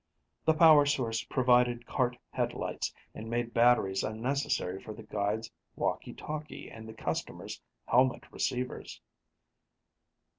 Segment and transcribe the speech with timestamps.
[0.45, 6.71] The power source provided cart headlights, and made batteries unnecessary for the guide's walkie talkie
[6.71, 8.99] and the customers' helmet receivers.